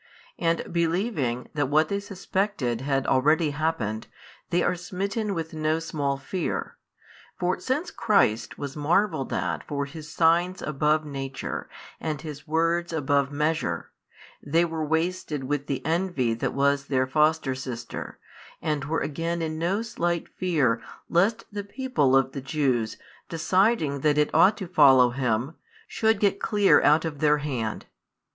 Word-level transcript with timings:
And 0.39 0.73
believing 0.73 1.47
that 1.53 1.69
what 1.69 1.89
they 1.89 1.99
suspected 1.99 2.81
had 2.81 3.05
already 3.05 3.51
happened, 3.51 4.07
they 4.49 4.63
are 4.63 4.73
smitten 4.73 5.35
with 5.35 5.53
no 5.53 5.77
small 5.77 6.17
fear. 6.17 6.77
For 7.39 7.59
since 7.59 7.91
Christ 7.91 8.57
was 8.57 8.75
marvelled 8.75 9.31
at 9.31 9.63
for 9.67 9.85
His 9.85 10.09
Signs 10.11 10.59
above 10.63 11.05
nature 11.05 11.69
and 11.99 12.19
His 12.19 12.47
Words 12.47 12.91
above 12.91 13.31
measure, 13.31 13.91
they 14.41 14.65
were 14.65 14.83
wasted 14.83 15.43
with 15.43 15.67
the 15.67 15.85
envy 15.85 16.33
that 16.33 16.55
was 16.55 16.85
their 16.87 17.05
foster 17.05 17.53
sister, 17.53 18.17
and 18.59 18.85
were 18.85 19.01
again 19.01 19.39
in 19.43 19.59
no 19.59 19.83
slight 19.83 20.27
fear 20.29 20.81
lest 21.09 21.43
the 21.51 21.63
people 21.63 22.15
of 22.15 22.31
the 22.31 22.41
Jews 22.41 22.97
deciding 23.29 23.99
that 23.99 24.17
it 24.17 24.33
ought 24.33 24.57
to 24.57 24.67
follow 24.67 25.11
Him, 25.11 25.53
should 25.87 26.19
get 26.19 26.39
clear 26.39 26.81
out 26.81 27.05
of 27.05 27.19
their 27.19 27.37
hand. 27.37 27.85